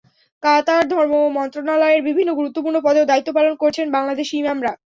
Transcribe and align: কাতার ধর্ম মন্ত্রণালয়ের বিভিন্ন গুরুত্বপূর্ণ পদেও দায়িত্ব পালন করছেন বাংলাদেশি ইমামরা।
কাতার 0.43 0.83
ধর্ম 0.91 1.13
মন্ত্রণালয়ের 1.37 2.01
বিভিন্ন 2.07 2.29
গুরুত্বপূর্ণ 2.35 2.77
পদেও 2.83 3.09
দায়িত্ব 3.09 3.29
পালন 3.37 3.53
করছেন 3.61 3.87
বাংলাদেশি 3.95 4.33
ইমামরা। 4.37 4.71